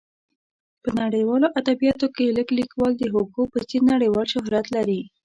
[0.83, 5.01] په نړیوالو ادبیاتو کې لږ لیکوال د هوګو په څېر نړیوال شهرت لري.